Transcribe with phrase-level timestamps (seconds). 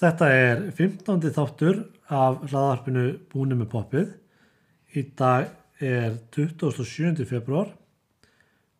[0.00, 1.28] þetta er 15.
[1.36, 4.12] þáttur af hlaðarpinu Búinu með poppið.
[4.96, 7.22] Í dag er 27.
[7.28, 7.70] februar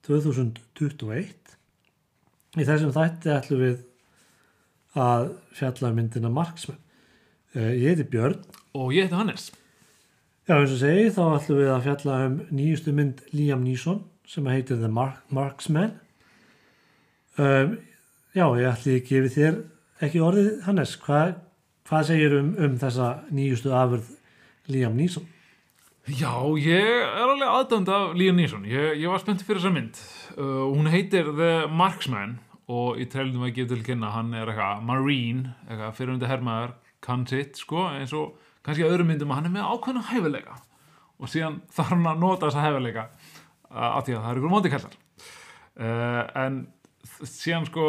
[0.06, 1.56] 2021.
[2.58, 3.80] Í þessum þætti ætlum við
[4.98, 6.80] að fjalla um myndina Marksman.
[7.54, 8.40] Uh, ég heiti Björn.
[8.74, 9.50] Og ég heiti Hannes.
[10.48, 14.00] Já, eins og segi, þá ætlum við að fjalla um nýjustu mynd Liam Neeson
[14.30, 15.92] sem heitir The Mark Marksman.
[17.38, 17.76] Um,
[18.34, 19.60] já, ég ætli að gefa þér
[20.04, 20.94] ekki orðið, Hannes.
[21.04, 21.20] Hva,
[21.88, 24.08] hvað segir um, um þessa nýjustu afurð
[24.70, 25.26] Liam Neeson?
[26.10, 28.64] Já, ég er alveg aðdönd af Liam Neeson.
[28.68, 30.00] Ég, ég var spennt fyrir þessa mynd.
[30.36, 32.38] Uh, hún heitir The Marksman
[32.70, 37.26] og í trælunum að gefa til kynna hann er eitthvað Marine, eitthvað fyrirhundi hermaður, kann
[37.28, 40.58] sitt, sko, eins og kannski öðrum myndum að hann er með ákveðna hæfileika
[41.20, 44.54] og síðan þarf hann að nota þessa hæfileika uh, af því að það eru ykkur
[44.54, 44.98] móti kallar.
[45.80, 46.60] Uh, en
[47.26, 47.86] síðan sko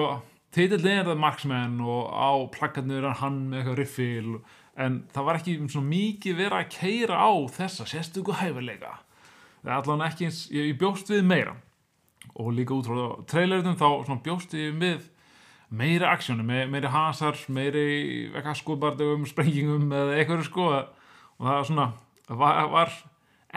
[0.56, 4.34] titillin er The Marksman og á plakkarnir er hann með eitthvað riffil
[4.80, 8.98] en það var ekki svona mikið verið að keira á þessa sérstöku hæfileika.
[9.62, 11.56] Það er allavega ekki eins ég, ég bjóst við meira.
[12.38, 15.08] Og líka út frá trailerunum þá bjóst við við
[15.72, 17.86] meiri aksjónu, meiri, meiri hasar meiri
[18.32, 20.68] eitthvað skobardögum sprengingum eða eitthvað sko.
[21.40, 21.88] Og það var svona
[22.28, 22.98] var, var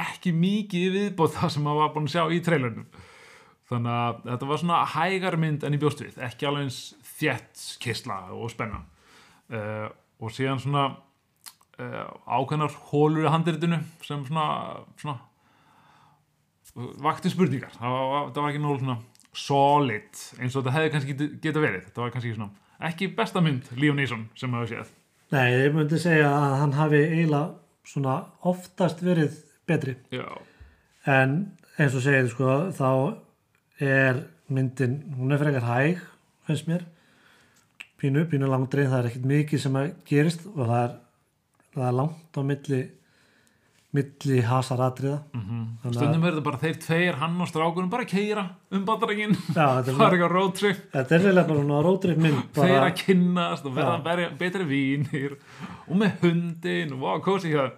[0.04, 2.86] ekki mikið viðbóð það sem maður var búin að sjá í trailerunum
[3.70, 6.80] þannig að þetta var svona hægar mynd en í bjóst við, ekki alveg eins
[7.14, 8.84] þjett kistla og spennan
[9.54, 9.88] uh,
[10.20, 10.84] og síðan svona
[11.80, 14.48] uh, ákveðnar hólur í handritinu sem svona,
[15.00, 15.18] svona
[17.04, 17.72] vakti spurningar.
[17.78, 19.00] Það var, það var ekki náttúrulega svona
[19.34, 21.88] solid eins og þetta hefði kannski geta, geta verið.
[21.88, 24.94] Þetta var kannski svona ekki besta mynd Líf Nýsson sem hefur séð.
[25.34, 27.54] Nei, ég myndi segja að hann hafi eiginlega
[27.88, 29.96] svona oftast verið betri.
[30.12, 30.26] Já.
[31.04, 32.88] en eins og segið sko þá
[33.80, 36.02] er myndin, hún er frekar hæg
[36.46, 36.84] finnst mér.
[38.00, 40.92] Pínu, pínu langdreið, það er ekkert mikið sem að gerist og það er,
[41.76, 42.82] það er langt á milli
[43.94, 45.18] milli hasaratriða.
[45.32, 45.92] Mm -hmm.
[45.94, 48.84] stundum verður bara þeir tveir hann og strákunum bara keira um
[49.54, 53.66] Já, þetta er eitthvað roadtrip þetta er reyðlega bara svona roadtrip mynd þeir að kynnast
[53.66, 55.36] og verða betri vínir
[55.88, 57.70] og með hundin og wow, kósi hjá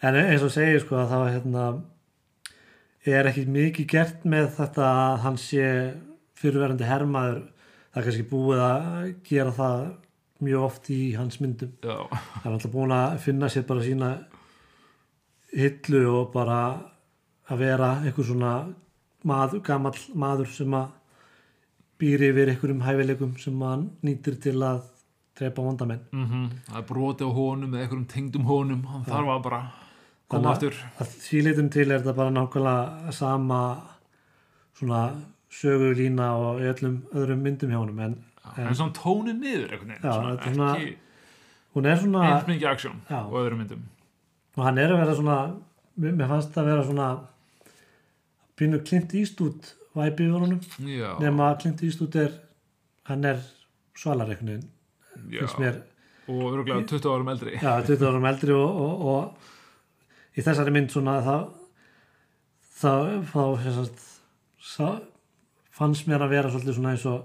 [0.00, 1.64] en eins og segir sko að þá hérna
[3.12, 5.66] er ekki mikið gert með þetta að hann sé
[6.40, 7.42] fyrirverandi hermaður.
[7.92, 9.82] Það er kannski búið að gera það
[10.44, 11.74] mjög oft í hans myndum.
[11.84, 14.10] Já, hann er alltaf búin að finna sér bara sína
[15.54, 16.58] hillu og bara
[17.52, 18.54] að vera einhver svona
[19.24, 20.90] maður, gamall maður sem að
[22.00, 24.82] býri yfir einhverjum hæfileikum sem hann nýtir til að
[25.38, 28.84] drepa vandamenn mm það er broti á honum eða einhverjum tengdum honum.
[28.90, 29.62] Hann þarf að bara
[30.28, 30.76] koma aftur.
[30.98, 33.60] því leitum til er þetta bara nákvæmlega sama
[34.78, 35.00] svona
[35.54, 38.16] sögulína og öllum öðrum myndum hjá honum en,
[38.56, 40.96] en, en svona tónið niður Já, svona- ekki
[41.74, 43.20] hún er svona eins mikið aksjón Já.
[43.26, 43.82] og öðrum myndum.
[44.56, 45.38] Og hann er að vera svona
[45.98, 47.08] mér fannst að vera svona
[48.58, 50.60] pínu Clint Eastwood væpi yfir honum.
[50.86, 52.30] Já, nema Clint Eastwood er
[53.08, 53.42] hann er
[53.94, 54.28] svalar
[55.30, 55.40] já.
[55.40, 55.82] finnst mér,
[56.28, 57.58] og örgulega 20 árum eldri.
[57.58, 59.52] Já, 20 árum eldri og, og, og
[60.34, 61.36] í þessari mynd svona þá
[62.74, 62.90] þá,
[65.74, 67.24] fannst mér að vera svolítið svona eins og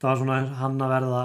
[0.00, 1.22] það var svona hann að verða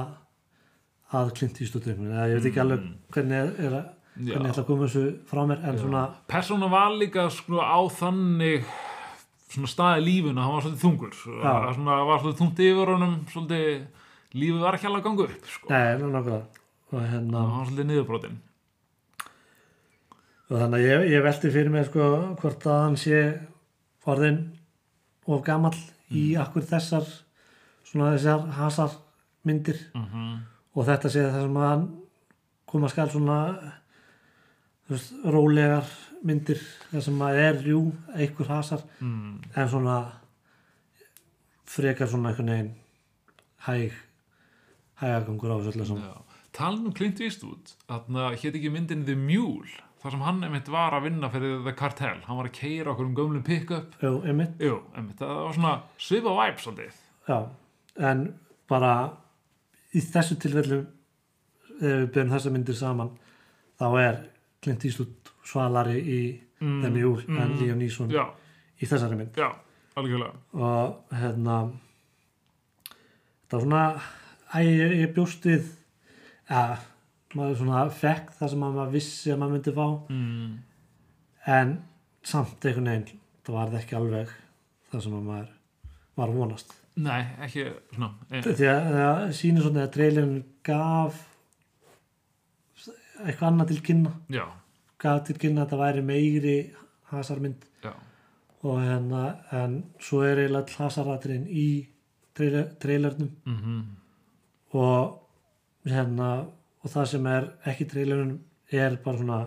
[1.12, 4.64] að einhvern veginn, eða ég veit ekki alveg hvernig er, er að hvernig ég ætla
[4.64, 8.69] að koma þessu frá mér en svona, persóna var líka sko á þannig
[9.52, 11.18] svona staði lífuna, hann var svolítið þungur.
[11.42, 13.66] Það svona, var svolítið þungt yfir honum svolítið,
[14.38, 15.72] lífið var ekki alveg að ganga upp sko.
[15.72, 16.40] nei, nákvæmlega.
[16.92, 18.40] Og hérna, hann var svolítið niðurbrotin
[20.59, 22.07] þannig að ég, ég velti fyrir mér sko
[22.41, 23.22] hvort að hann sé
[24.09, 24.41] orðin
[25.29, 25.78] of gamall
[26.12, 27.07] í akkur þessar
[27.88, 28.95] svona þessar hasar
[29.47, 30.39] myndir mm -hmm.
[30.75, 31.85] og þetta sé það sem að hann
[32.66, 33.38] koma skal svona
[34.89, 35.88] veist, rólegar
[36.23, 36.59] myndir
[36.91, 37.81] það sem að er, jú,
[38.13, 39.41] einhver hasar mm.
[39.56, 39.97] en svona
[41.66, 42.74] frekar svona einhvern veginn
[43.68, 43.94] hæg
[45.01, 46.27] hægagangur á þessu öllu saman.
[46.51, 50.95] talan um Clint Eastwood þarna hétt ekki myndin The Mule þar sem hann einmitt var
[50.98, 52.21] að vinna fyrir The Cartel.
[52.27, 53.95] Hann var að keira okkur um gömlum pick-up.
[54.01, 57.01] Jú, einmitt, Jú, einmitt, það var svona svipa væp svolítið.
[57.30, 57.39] Já
[58.01, 58.21] en
[58.71, 58.94] bara
[59.92, 63.09] í þessu tilfellu ef við byrjum þessa myndir saman
[63.81, 64.19] þá er
[64.63, 66.21] Clint Eastwood svalari í
[66.62, 67.57] Mm, Mule en mm.
[67.57, 68.27] Liam Neeson Já,
[68.77, 69.33] í þessari mynd.
[69.33, 69.48] Já,
[69.98, 70.36] algjörlega.
[70.53, 71.56] Og hérna
[73.50, 73.80] það var svona
[74.53, 75.71] að ég, ég bjóst við
[76.53, 76.83] að
[77.38, 79.88] maður svona fekk það sem maður vissi að maður myndi fá.
[80.12, 80.51] Mm.
[81.57, 81.74] en
[82.22, 84.38] samt einhvern veginn það var ekki alveg
[84.92, 85.50] það sem að maður
[86.19, 86.75] var vonast.
[87.01, 90.36] Nei, ekki eh, því að það sýnir svona að trailerin
[90.68, 91.22] gaf
[93.22, 94.12] eitthvað annað til kynna.
[94.34, 94.45] Já,
[95.01, 96.56] gaf til kynna að þetta væri meiri
[97.12, 97.66] hasarmynd.
[97.86, 97.94] Já,
[98.62, 99.24] og hérna
[99.57, 101.68] en svo er eiginlega all hasaratriðin í
[102.38, 103.31] trailer, trailernum.
[103.48, 103.81] Mhm,
[104.77, 105.18] og
[105.88, 106.31] hérna
[106.81, 108.38] og það sem er ekki í trailernum
[108.72, 109.42] er bara svona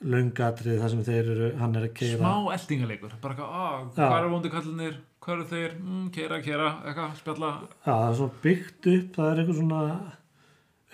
[0.00, 4.32] löngatrið það sem þeir eru, hann er að keira smá eldingaleikur bara eitthvað, hvað eru
[4.32, 7.50] vondu kallinir hvað eru þeir, mm, keira, keira, eitthvað spjalla,
[7.84, 9.82] Já, það er svo byggt upp, það er eitthvað svona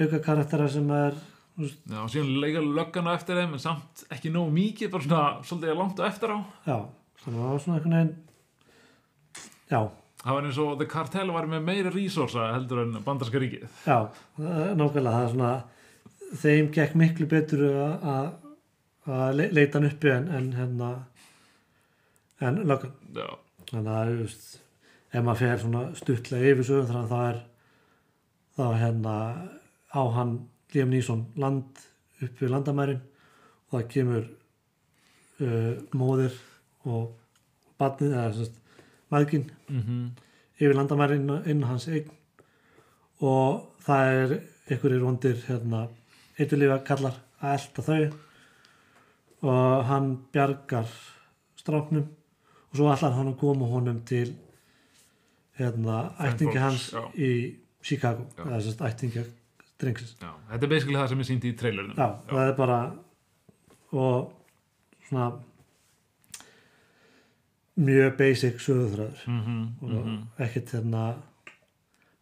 [0.01, 1.21] auka karaktera sem er
[1.57, 5.07] veist, já, og síðan leika löggan á eftir þeim en samt ekki nógu mikið, bara
[5.07, 6.39] svona svolítið langt á eftir á.
[6.67, 6.79] Já,
[7.23, 8.13] það var svona veginn
[9.71, 9.81] já,
[10.27, 13.67] það var eins og The Cartel var með meiri resursa heldur en bandarska ríkið.
[13.87, 13.99] Já,
[14.37, 15.53] það er nákvæmlega það er svona,
[16.43, 18.33] þeim gekk miklu betur að- að
[19.17, 20.89] að le- leita hann uppi en, en hérna
[22.43, 23.29] en já,
[23.71, 24.49] þannig að þú veist,
[25.15, 27.39] ef maður fer svona stuttlega yfir sögum þannig að það er
[28.57, 29.15] þá hérna
[29.95, 30.35] á hann
[30.75, 31.79] Liam Neeson land
[32.21, 32.99] upp við landamærin.
[33.71, 34.27] Og það kemur
[35.41, 36.35] uh, móðir
[36.87, 37.15] og
[37.81, 38.59] badnið eða sérst
[39.13, 40.11] maðgin mhm,
[40.59, 42.11] yfir landamærin inn, hans eign.
[43.21, 44.37] Og það er
[44.71, 45.87] einhverjir vondir hérna
[46.37, 48.07] eitthulífa kallar að elta þau.
[49.47, 50.91] Og hann bjargar
[51.61, 54.35] stráknum og svo allar hann að koma honum til
[55.57, 57.03] hérna ættingi hans já.
[57.15, 58.27] í Chicago.
[58.37, 58.45] Já.
[58.49, 59.25] eða sérst ættingi
[59.81, 60.17] drengsins.
[60.21, 62.79] Já, þetta er basically það sem er sínt í trailernum já, það er bara
[63.93, 64.33] og
[65.09, 65.29] svona
[67.77, 70.21] mjög basic sögurþræður mhm, og mhm.
[70.47, 71.03] ekkert hérna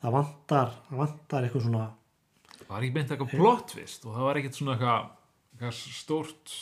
[0.02, 1.84] það vantar, það vantar eitthvað svona
[2.54, 5.12] það var ekki beint eitthvað plot twist og það var ekkert svona eitthvað,
[5.54, 6.56] eitthvað stórt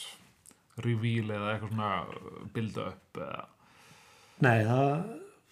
[0.83, 3.45] reveal eða eitthvað svona uh, build up eða
[4.43, 4.91] nei, það,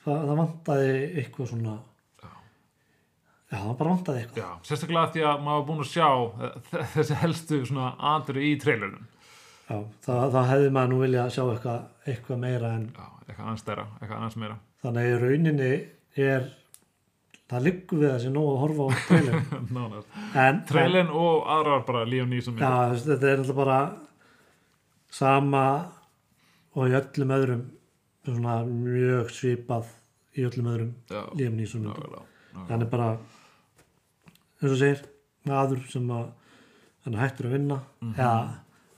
[0.04, 0.92] það, það vantaði
[1.22, 1.76] eitthvað svona
[3.50, 3.56] Já.
[3.56, 6.10] það bara vantaði eitthvað Já, sérstaklega því að maður var búin að sjá
[6.46, 9.08] eh, þessi helstu svona atri í trailernum.
[9.70, 13.62] Já, það, það hefði maður nú vilja sjá eitthvað, eitthvað meira en Já, eitthvað annars
[13.64, 14.56] stærra, eitthvað annars meira.
[14.82, 15.70] þannig að rauninni
[16.26, 16.48] er
[17.50, 19.40] það liggur við þessi nóg að horfa á trailer
[19.76, 20.18] Nánast.
[20.70, 23.78] Trailern og aðrar bara Leon Neeson Já, þú veist, þetta er alltaf bara
[25.10, 25.64] sama
[26.78, 27.62] og í öllum öðrum
[28.26, 29.88] svona mjög svipað
[30.38, 31.86] í öllum öðrum Já, myndum.
[31.88, 32.20] nákvæmlega.
[32.54, 32.68] nákvæmlega.
[32.70, 33.08] hann er bara
[34.60, 35.00] eins og segir,
[35.48, 36.26] maður sem að
[37.06, 38.14] hann hættur að vinna Mhm.
[38.14, 38.48] eða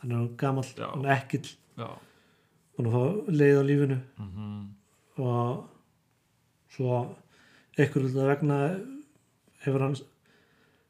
[0.03, 0.89] hann er gamall, Já.
[0.93, 1.89] hann er ekkill Já,
[2.77, 3.99] búin að leið á lífinu.
[4.19, 4.57] Mhm,
[5.19, 5.69] og
[6.75, 6.99] svo
[7.79, 8.59] ykkur hluta vegna
[9.65, 9.97] hefur hann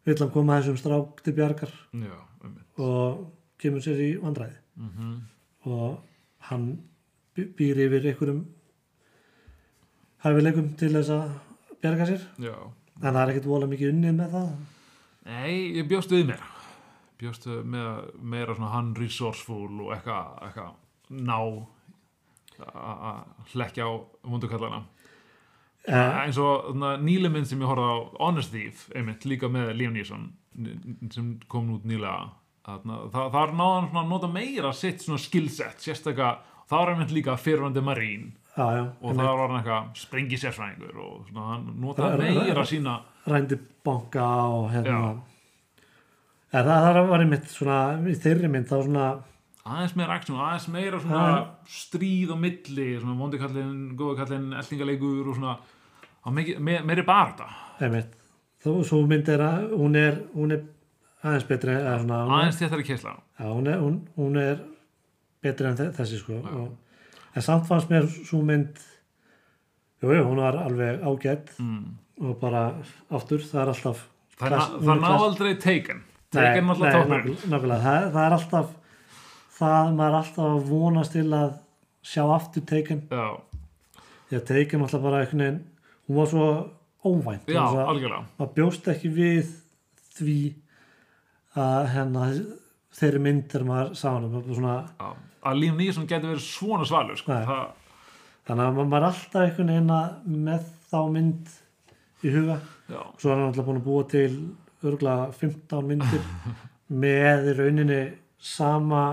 [0.06, 4.56] vill hann koma þessum strák til bjargar já, um og kemur sér í vandræði.
[4.76, 5.12] Mhm,
[5.66, 6.00] og
[6.48, 6.66] hann
[7.36, 8.46] býr yfir einhverjum
[10.24, 11.30] hæfileikum til þess að
[11.82, 12.24] bjarga sér.
[12.38, 12.54] Já.
[13.02, 14.50] en það er ekkert vola mikið unnið með það.
[15.26, 16.46] Nei, ég bjóst við meira.
[17.22, 21.38] Bjóst við með meira svona hann resourceful og eitthvað, eitthvað ná
[22.62, 23.22] að
[23.54, 23.92] hlekkja á
[24.26, 24.82] vondukallana.
[25.88, 30.28] eh, eins og nýleminn sem ég horfði á Honest Thief, einmitt, líka með Liam Neeson
[31.10, 32.30] sem kom út nýlega.
[32.62, 36.36] Þarna, það, er náðan svona nota meira sitt svona skillset, sérstaklega
[36.70, 41.00] það var einmitt líka fyrrandi marín já, já, og það var hann eitthvað sprengi sérfræðingur
[41.02, 42.94] og svona hann notaði Ra- ra- meira sína
[43.26, 45.00] rændi banka og hérna.
[46.52, 47.76] En það, það var einmitt svona
[48.12, 49.06] í þeirri mynd þá svona
[49.62, 51.44] aðeins meira aksjón, aðeins meira svona Já.
[51.70, 55.56] stríð á milli, svona vondi kallinn góði kallinn, eltingaleikur og svona
[56.34, 57.48] meiri, meiri barða
[57.82, 58.18] einmitt.
[58.62, 60.62] Þó svo mynd er að hún er, hún er
[61.22, 64.62] aðeins betri svona, aðeins þéttari kessla hún, hún, hún er
[65.42, 66.70] betri en þe- þessi sko og,
[67.34, 68.78] en samt fannst mér svo mynd
[70.02, 71.82] jú, jú, hún var alveg ágætt mm.
[72.26, 72.64] og bara
[73.14, 74.02] aftur, það er alltaf
[74.36, 76.02] það, klass- er það ná aldrei taken
[76.32, 77.80] Nei, alltaf toppurinn nákvæmlega, nákvæmlega.
[77.82, 78.70] það, það er alltaf
[79.58, 81.50] það, maður er alltaf að vonast til að
[82.12, 82.64] sjá aftur
[83.12, 83.26] já,
[84.28, 85.60] því að Taken alltaf bara veginn
[86.06, 86.46] hún var svo
[87.02, 87.50] óvænt.
[87.50, 87.62] Já,
[88.38, 89.52] maður bjóst ekki við
[90.16, 90.38] því
[91.58, 92.26] að hérna
[92.96, 94.08] þeirri mynd er maður sá
[94.98, 95.08] já.
[95.42, 97.38] að Liam Neeson getur verið svona svalur sko.
[97.48, 97.64] Það,
[98.48, 101.54] þannig að maður er alltaf einhvern veginn að með þá mynd
[102.22, 102.58] í huga.
[102.88, 104.32] Já, svo er hann alltaf búin að búa til
[104.88, 106.24] örgulega 15 myndir
[107.04, 108.00] með í rauninni
[108.42, 109.04] sama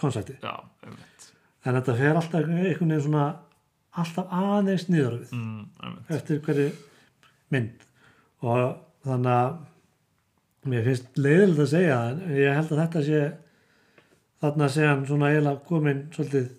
[0.00, 0.38] konsepti.
[0.42, 3.26] En þetta fer alltaf einhvern veginn svona
[3.92, 6.70] alltaf aðeins niður við mm, eftir hverju
[7.52, 7.84] mynd.
[8.42, 8.64] Og
[9.04, 9.52] þannig að
[10.72, 13.22] mér finnst leiðilegt að segja það, en ég held að þetta sé
[14.42, 16.50] þarna sé hann svona eiginlega komin svolítið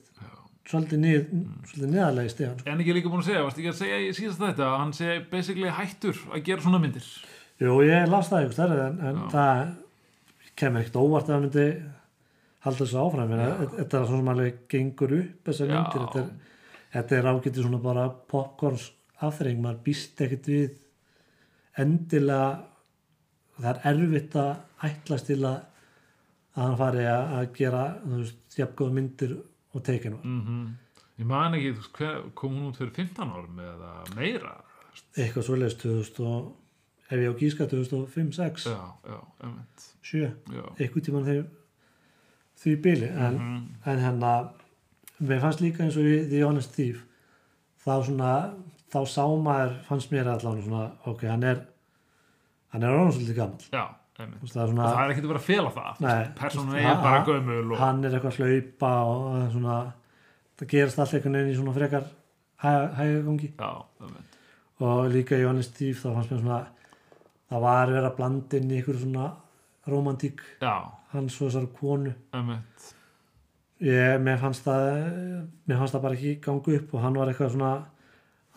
[0.63, 1.23] svolítið, nýð,
[1.69, 4.11] svolítið neðarlega í stegan en ekki líka búin að segja, varst ekki að segja í
[4.15, 7.09] síðast þetta að hann sé basically hættur að gera svona myndir
[7.61, 9.61] Jú, ég las það einhvers en, en það
[10.59, 11.67] kemur ekkert óvart að það myndi
[12.63, 13.33] halda þessu áfram.
[13.77, 16.03] Þetta er svona sem alveg gengur upp þessar myndir.
[16.03, 16.59] Þetta er,
[16.97, 18.89] þetta er ágætið svona bara popcorns
[19.23, 20.79] afþreying, maður býst ekkert við
[21.83, 22.49] endilega
[23.61, 25.61] það er erfitt að ætlast til að
[26.57, 27.83] hann fari að, gera
[28.53, 29.37] jafngóða myndir
[29.73, 30.71] og teikinu mm
[31.13, 31.75] Ég man ekki,
[32.33, 34.55] kom hún út fyrir 15 árum eða meira?
[35.17, 36.47] eitthvað svoleiðis 2000 og
[37.09, 39.87] ef ég á gíska 2005, 6, Já, já, einmitt.
[40.01, 40.63] 7 Já.
[40.79, 41.45] eitthvað tímann þegar
[42.63, 43.63] því bili en, Mhm.
[43.85, 44.33] en hérna
[45.21, 47.03] mér fannst líka eins og í The Honest Thief
[47.85, 48.53] þá svona
[48.93, 51.65] þá sá maður, fannst mér allan svona ok, hann er
[52.71, 53.85] hann er orðan svolítið gammal Já,
[54.41, 55.99] veist, það er svona, það er ekkert að vera að fela það.
[55.99, 57.77] Nei, veist, er bara gömul og...
[57.79, 59.93] hann er eitthvað að hlaupa og svona
[60.57, 62.05] það gerist allt einhvern veginn í svona frekar
[62.63, 63.53] hægagangi
[64.83, 66.61] og líka í Honest Thief þá fannst mér svona
[67.51, 69.27] það var verið að blanda inn í einhverju svona
[69.91, 70.75] romantík Já,
[71.13, 72.13] hans og þessar konu.
[72.33, 72.85] Einmitt.
[73.83, 74.85] ég, mér fannst það
[75.67, 77.73] mér fannst það bara ekki ganga upp og hann var eitthvað svona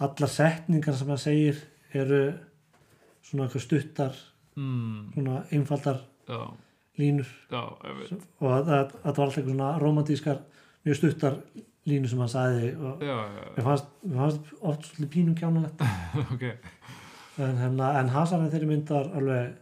[0.07, 1.63] allar setningar sem hann segir
[1.97, 2.23] eru
[3.27, 4.25] svona eitthvað stuttar
[4.57, 6.39] Mm, svona einfaldar já,
[6.97, 7.27] línur.
[7.53, 10.39] Já, og það var alltaf eitthvað svona romantískar
[10.87, 11.35] mjög stuttar
[11.85, 15.37] línur sem hann sagði og Já, já, já, mér fannst, mér fannst oft svolítið pínum
[15.37, 15.85] kjánulegt
[16.33, 16.47] ok.
[17.39, 19.55] En, hérna, en Hazard þeirri mynd var alveg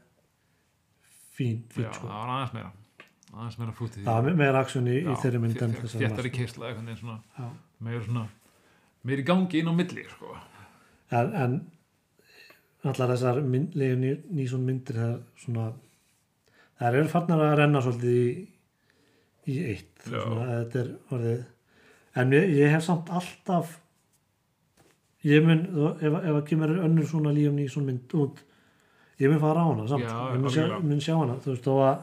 [1.35, 2.73] fín, fín það sko var aðeins meira.
[3.35, 4.04] Aðeins meira fútið.
[4.07, 6.37] það var me- meira aksjón í, í þeirri mynd en þessari Þéttari var.
[6.38, 6.69] keisla,
[7.83, 10.37] meira í gangi inn á milli, sko.
[11.11, 11.57] en, en
[12.85, 15.66] allar þessar mynd, Ný- Nýsson myndir það er svona
[16.78, 18.49] það eru farnar að renna svolítið í,
[19.50, 21.45] í eitt svona, þetta er orðið
[22.23, 23.78] en ég, ég hef samt alltaf
[25.25, 25.62] ég mun
[26.00, 28.43] ef, að kemur önnur svona Liam Nýsson mynd út
[29.23, 30.83] ég mun fara á hana samt Já, ég mun sjá, algjörlega.
[30.90, 32.02] mun sjá hana þú veist þó að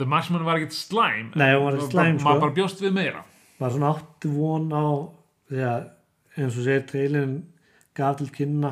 [0.00, 1.26] The Marshman var ekkert slæm.
[1.36, 2.24] Nei, hún var ekkert slæm, sko.
[2.24, 3.18] Maður bara bjóst við meira.
[3.60, 4.84] var svona átti von á
[5.50, 5.82] því að
[6.40, 7.34] eins og segir treilin
[7.98, 8.70] gaf til kynna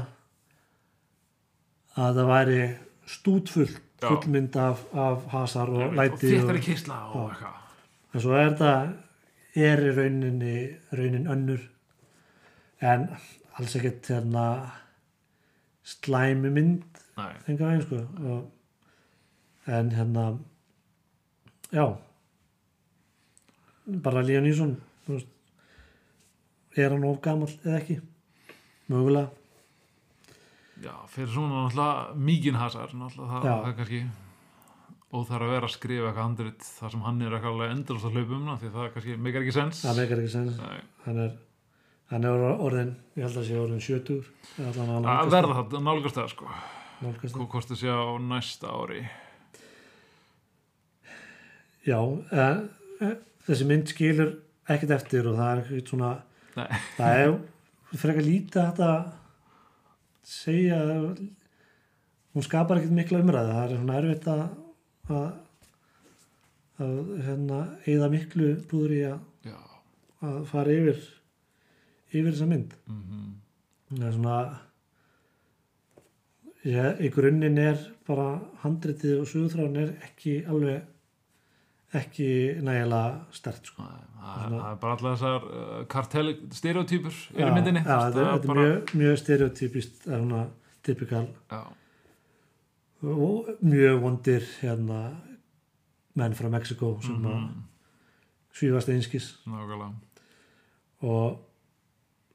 [1.98, 2.62] að það væri
[3.08, 4.08] stútfull Já.
[4.08, 7.56] fullmynd af, af hasar og og læti þéttari og, keisla og eitthvað.
[8.14, 8.72] en svo er þetta
[9.68, 10.56] er í rauninni
[10.94, 11.64] raunin önnur
[12.80, 13.08] en
[13.58, 14.44] alls ekkert hérna
[15.88, 18.44] slæmi mynd enga veginn sko og,
[19.66, 20.28] en hérna
[21.72, 21.86] já.
[23.88, 24.76] Bara Líðan Ísson
[26.78, 27.98] er hann of gamall eða ekki?
[28.88, 29.30] Mögulega.
[30.78, 34.02] Já, fyrir svona náttúrulega mikinn hasar, náttúrulega það, það er kannski
[35.08, 38.16] óþar að vera að skrifa eitthvað handrit þar sem hann er eitthvað alveg endurast að
[38.18, 39.80] hlaupa um það, því það kannski meikar ekki sens.
[39.82, 40.60] það meikar ekki sens.
[41.06, 41.36] Hann er,
[42.12, 44.20] hann er orðin ég held að sé orðin 70
[44.58, 46.50] eða allan að verða það, nálgast það sko.
[47.00, 47.32] það, það.
[47.36, 49.02] Hvað kosti sé á næsta ári?
[51.88, 51.98] já
[52.32, 52.68] en,
[53.00, 54.32] eh, þessi mynd skilur
[54.68, 56.10] ekkert eftir og það er ekkert svona
[56.58, 56.68] Nei.
[56.96, 58.96] það er frekar lítið að
[60.28, 60.80] segja
[62.34, 64.42] hún skapar ekkert mikla umræði það er svona erfitt að
[65.08, 65.28] að,
[66.84, 69.54] að hérna, eða miklu búður í að,
[70.28, 71.00] að fara yfir
[72.12, 73.04] yfir þessa mynd Mm
[73.88, 74.38] það er svona
[76.68, 78.26] ég, í grunninn er bara
[78.64, 80.82] handritið og suðuþráin er ekki alveg
[81.98, 82.26] ekki
[82.60, 83.86] nægilega stert sko.
[84.20, 87.80] Það það er bara allar þessar uh, kartel stereotypur Já, í myndinni.
[87.80, 90.42] já, þetta, það er- er mjög, mjög stereotypist það er svona
[90.84, 91.26] typikal
[93.08, 95.00] og mjög vondir hérna
[96.18, 97.64] menn frá Mexiko sem mm Mhm.
[98.52, 99.94] svífast einskis nákvæmlega.
[101.02, 101.38] og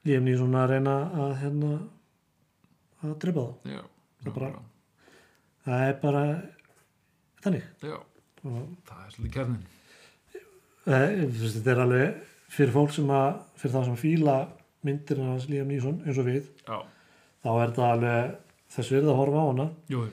[0.06, 0.96] Liam Neeson að reyna
[1.26, 1.72] að hérna
[3.04, 3.82] að drepa þá Já,
[4.24, 4.64] Það bara-
[5.66, 6.24] það er bara
[7.44, 7.98] þannig Já,
[8.44, 9.64] og það er svolítið kjarnin.
[10.84, 12.22] Eh, þetta er alveg
[12.54, 13.30] fyrir fólk sem að
[13.60, 14.36] fyrir það sem fíla
[14.84, 16.82] myndir hans Liam Neeson eins og við Já,
[17.44, 18.36] þá er þetta alveg
[18.74, 20.04] þess verið að horfa á hana jú.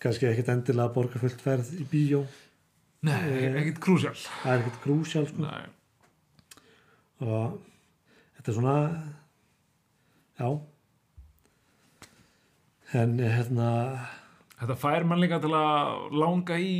[0.00, 2.22] kannski ekkit endilega að borga fullt ferð í bíó
[3.02, 4.14] Nei, Eh, ekkert krúsjál.
[4.14, 5.46] það er ekkit krúsjál sko.
[7.24, 7.60] Og
[8.36, 8.74] þetta er svona
[10.40, 10.48] já.
[13.00, 13.68] En hérna
[14.58, 16.74] þetta fær mann líka til að langa í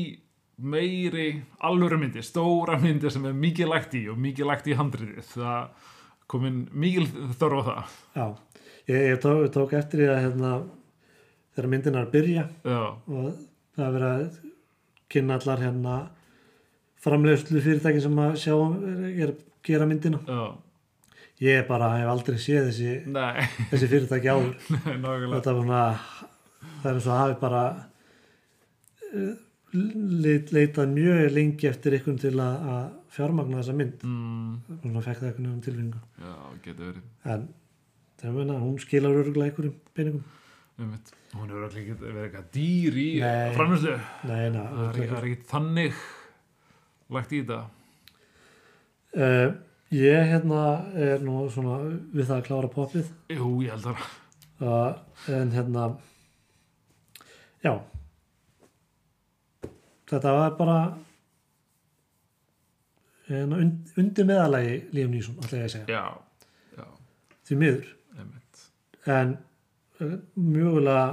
[0.61, 1.29] meiri
[1.65, 5.31] alvöru myndi, stóra myndi sem er mikið lægt í og mikið lægt í handriðið.
[5.37, 5.89] Það
[6.31, 7.07] komin mikil
[7.39, 7.95] þörf á það.
[8.15, 8.27] já,
[8.91, 10.53] ég, ég tók, tók eftir því að hérna
[11.55, 13.31] þegar myndin að byrja Já, og
[13.75, 14.41] það er verið að
[15.11, 15.95] kynna allar hérna
[17.01, 19.33] framleiðslu fyrirtæki sem að sjá er, er
[19.67, 20.21] gera myndina.
[20.29, 20.43] Já,
[21.41, 22.91] ég bara hef aldrei séð þessi,
[23.71, 24.57] þessi fyrirtæki áður.
[25.37, 25.85] Þetta var svona
[26.81, 27.63] það er eins og hafi bara
[29.15, 29.31] uh,
[30.25, 32.83] leit, leitað mjög lengi eftir einhvern til að, að
[33.15, 34.05] fjármagna þessa mynd.
[34.07, 36.03] Mm, svona fekk það einhvern veginn tilfinningu.
[36.21, 36.35] Já,
[36.67, 37.09] getur verið.
[37.35, 37.49] En
[38.21, 40.29] það meina, hún skilar örgulega einhverjum peningum.
[40.81, 41.11] Einmitt.
[41.37, 43.09] hún hefur ekki verið eitthvað dýr í
[44.55, 45.99] na, það er ekki- það er þannig
[47.17, 47.59] lagt í þetta.
[49.11, 49.51] Uh,
[49.91, 51.81] ég hérna er nú svona
[52.15, 54.03] við það að klára popið jú, ég held að
[54.63, 54.93] uh,
[55.35, 55.87] en hérna
[57.65, 57.75] já.
[60.11, 60.79] Þetta var bara
[63.29, 65.99] hérna, und, undir meðalagi Líam Nýsson, ætla ég segja.
[66.01, 66.87] Já, já,
[67.47, 67.91] því miður.
[68.19, 68.65] Einmitt.
[69.07, 69.37] En
[70.01, 71.07] uh, mjögulega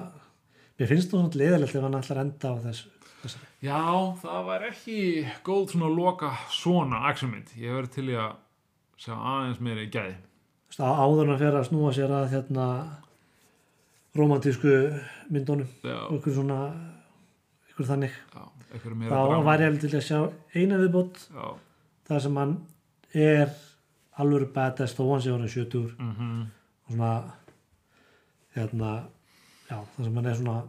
[0.78, 2.92] mér finnst það svona leðilegt ef hann að enda á þessu,
[3.22, 3.46] þessu.
[3.66, 3.82] Já,
[4.22, 5.00] það var ekki
[5.46, 7.56] góð svona loka svona actionmynd.
[7.58, 8.36] Ég verið til í að
[8.98, 9.60] sjá aðeins
[9.94, 10.16] gæði.
[10.68, 12.68] Þú veist, á- áður að fyrir að snúa sér að hérna
[14.18, 14.74] romantísku
[15.32, 15.68] myndunum
[16.18, 16.60] ykkur svona
[17.70, 20.20] ykkur þannig já, eitthvað meira þá væri ég alveg til að sjá
[20.58, 21.46] eina viðbót Já,
[22.10, 22.56] þar sem hann
[23.14, 23.54] er
[24.18, 26.42] alvöru badass þó hann sé hann 70 mhm,
[26.88, 27.12] og svona
[28.58, 28.94] hérna
[29.70, 30.60] já, þar sem hann er svona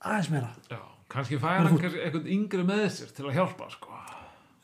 [0.00, 0.80] aðeins meira já.
[1.12, 3.98] Kannski færa hann eitthvað yngri með sér til að hjálpa, sko.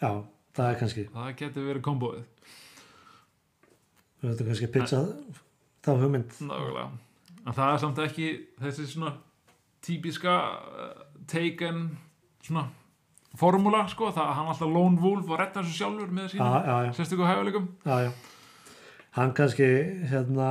[0.01, 0.11] já,
[0.57, 2.25] það er kannski Það getur verið kombóið.
[4.23, 5.01] Við höfum kannski að pitcha
[5.83, 6.87] þá hugmynd Nákvæmlega.
[7.43, 8.29] En það er samt ekki
[8.63, 9.13] þessi svona
[9.83, 10.93] típiska uh,
[11.27, 11.89] taken
[12.43, 12.69] svona
[13.39, 14.13] formúla, sko.
[14.15, 17.69] Það hann alltaf lone wolf og retta þessu sjálfur með já, sérstöku hæfuleikum.
[17.87, 18.13] já, já
[19.13, 19.67] hann kannski
[20.09, 20.49] hérna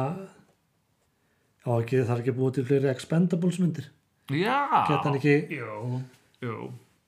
[1.65, 3.87] já, ekki, er ekki búið til fleiri expendables myndir
[4.31, 4.85] Já.
[4.87, 6.01] geta hann ekki Jú,
[6.45, 6.57] jú,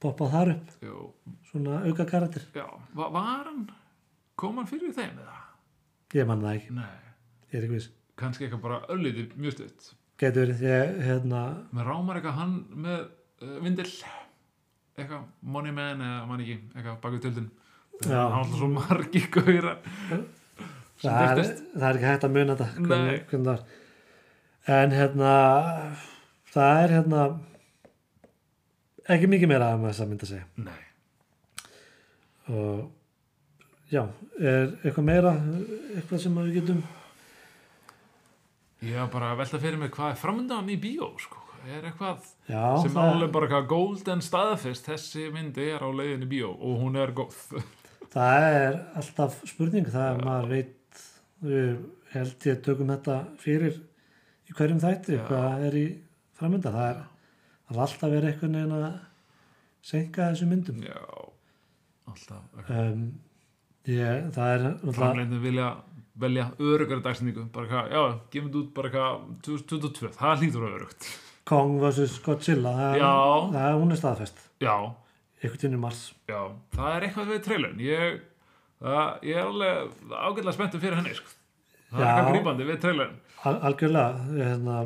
[0.01, 1.03] poppað þar upp jú.
[1.51, 2.65] svona auka karakter Já,
[2.98, 3.67] Va var hann
[4.39, 5.42] kom hann fyrir þeim eða?
[6.13, 6.93] Ég man það ekki, Nei,
[7.51, 7.91] ég er ekki viss.
[8.20, 9.89] Kannski eitthvað bara öllítið mjög stutt.
[10.22, 11.41] Getur verið því að hérna
[11.74, 12.55] með rámar eitthvað hann
[12.86, 13.90] með uh, vindil.
[14.94, 17.51] Eitthvað money man eða mann ekki, eitthvað baku tjöldin.
[18.03, 18.20] Já.
[18.20, 19.22] hann alltaf svo margi
[21.03, 23.79] sem það er, það er ekki hægt að muna þetta hvernig, hvernig það er.
[24.74, 25.31] En hérna
[26.53, 27.24] það er hérna
[29.16, 30.46] ekki mikið meira um þess að mynda að segja.
[30.64, 30.83] Nei,
[32.53, 32.85] og
[33.94, 34.03] já,
[34.40, 35.32] er eitthvað meira
[35.94, 36.82] eitthvað sem að við getum
[38.84, 41.40] ég var bara að velta fyrir mig hvað er framöndan í bíó sko.
[41.64, 46.25] er eitthvað já, sem það, alveg bara eitthvað golden staðfest þessi myndi er á leiðin
[46.25, 47.40] í bíó og hún er góð.
[48.14, 51.00] Það er alltaf spurning það er maður veit
[51.42, 51.70] við
[52.14, 53.79] held ég tökum þetta fyrir
[54.46, 55.24] í hverjum þætti Já.
[55.32, 55.86] hvað er í
[56.38, 57.00] framönda það er,
[57.64, 59.00] það er alltaf verið eitthvað neina að
[59.84, 60.84] senka þessu myndum.
[60.86, 61.01] Já,
[62.12, 62.70] alltaf.
[62.70, 63.01] Um,
[63.89, 65.67] ég, það er náttúrulega- framleitin vilja
[66.24, 70.75] velja örugari dagsningu bara hvað, já, gefum þetta út bara hvað 2022, það hlýtur að
[70.79, 71.07] örugt
[71.43, 72.19] Kong vs.
[72.24, 73.00] Godzilla það,
[73.51, 74.75] það er hún er staðfest já,
[75.41, 76.41] einhvern tíðin í mars já,
[76.77, 78.22] það er eitthvað við trailun ég,
[78.79, 81.33] það, ég er alveg ágætlega spenntur fyrir henni sko.
[81.91, 82.13] það er Já.
[82.13, 84.77] eitthvað grípandi við trailun Al, algjörlega hérna,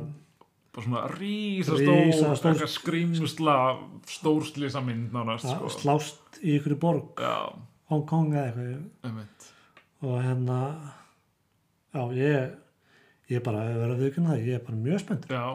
[0.74, 2.00] bara svona rísa stór
[2.34, 3.58] eitthvað skrýmsla
[4.10, 5.84] stórslisa mynd nánast að sko.
[5.84, 7.36] slást í ykkur borg já,
[7.92, 9.52] Hong Kong eða eitthvað.
[10.06, 10.58] Og hérna
[11.94, 12.52] já ég
[13.32, 15.26] ég er bara að vera viðkynna það ég er bara mjög spennt.
[15.32, 15.46] Já,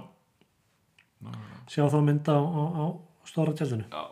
[1.22, 1.60] Nákvæmlega.
[1.70, 2.84] sjá þá mynda á, á, á
[3.28, 3.84] stóra tjaldinu.
[3.92, 4.02] Já.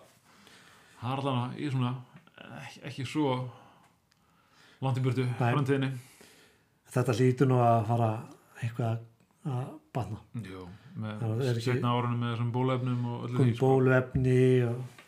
[1.01, 1.95] Það er allan í svona
[2.61, 3.35] ekki, ekki svo
[4.81, 5.91] langt í burtu framtíðinni.
[6.91, 8.11] Þetta hlýtur nú að fara
[8.61, 9.03] eitthvað
[9.51, 10.21] að batna.
[11.01, 13.69] Það með setna árunum með þessum bólefnum og öllu því sko.
[13.69, 15.00] bóluefni og, og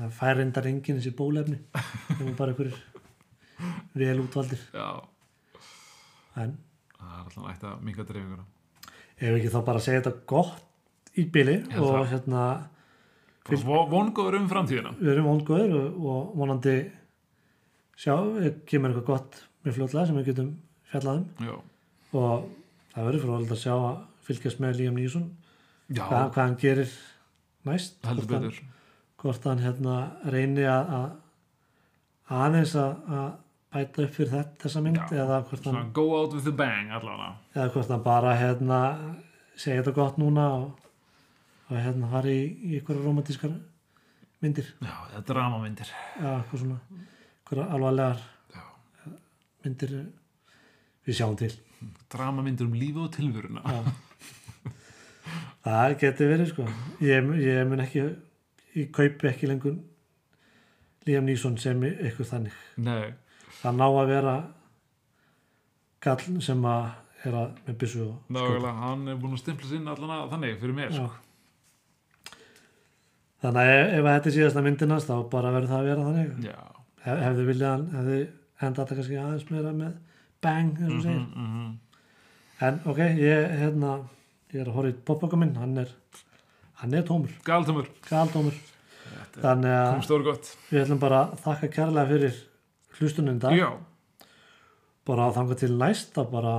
[0.00, 2.80] það fær reyndar enginn þessi bóluefni það er bara einhverjir
[4.02, 4.62] vel útvaldir.
[6.42, 6.54] En?
[6.96, 8.44] Það er alltaf ætti að minga dreifinguna
[9.22, 12.06] ef ekki þá bara segja þetta gott í bili og það.
[12.14, 12.44] hérna
[13.46, 14.92] Fylg- Vo- Vongóður um framtíðina.
[15.00, 16.74] Við erum vongóður og, vonandi
[17.98, 18.14] sjá,
[18.70, 20.50] kemur eitthvað gott með fljótlega sem við getum
[20.92, 21.24] fjallað um.
[21.48, 21.54] Já,
[22.18, 22.46] og
[22.94, 23.96] það verður fróðilegt að sjá að
[24.28, 25.26] fylgjast með Líam Nýsson
[25.90, 26.94] hvað, hvað hann gerir
[27.66, 28.62] næst heldur hvort hann, betur
[29.22, 29.96] hvort hann hérna
[30.34, 33.32] reyni að, að aðeins að,
[33.72, 36.90] bæta upp fyrir þetta, þessa mynd Já, eða, hvort hann, go out with the bang
[36.92, 37.30] allavega.
[37.54, 38.80] eða hvort hann bara hérna
[39.56, 40.88] segja þetta gott núna og,
[41.70, 43.54] og hérna fara í, í ykkur romantískar
[44.42, 44.68] myndir.
[44.82, 46.80] Já, er dramamyndir eða eitthvað svona
[47.44, 48.20] ykkur alvarlegar
[48.52, 48.64] Já.
[49.64, 49.94] myndir
[51.06, 51.52] við sjáum til.
[52.12, 53.94] Dramamyndir um lífi og tilvöruna Já.
[55.64, 56.66] það getur verið sko.
[57.04, 58.04] Ég, ég mun ekki
[58.78, 59.76] ég kaupi ekki lengur
[61.06, 63.12] Liam Neeson sem eitthvað þannig Nei,
[63.60, 64.34] það ná að vera
[66.02, 66.84] kall sem að
[67.22, 68.72] er að með byssu og skjóta.
[68.82, 71.02] hann er búin að stimpla sinn allan að þannig fyrir mér Já.
[71.02, 72.38] sko.
[73.42, 76.48] þannig að ef, ef þetta er síðasta myndinast þá bara verður það að vera þannig
[76.48, 76.58] já
[77.02, 78.18] Hef, hefði viljað hefði
[78.62, 79.94] enda þetta kannski aðeins meira með
[80.42, 81.70] bang eins og mm -hmm.
[82.66, 83.94] en ok, ég, hérna,
[84.52, 85.90] ég er að horfa í popboka minn, hann er
[86.82, 87.88] hann er tómur, galtómur.
[89.32, 89.94] Þannig að
[90.70, 92.40] við ætlum bara að þakka kærlega fyrir
[92.98, 93.70] hlustunum dag, Já,
[95.08, 96.56] bara að þanga til næst að bara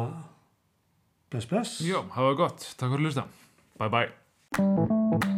[1.34, 1.78] bless bless.
[1.86, 2.68] Já, hafa það gott.
[2.74, 3.30] Takk fyrir að hlusta.
[3.78, 5.33] Bye bye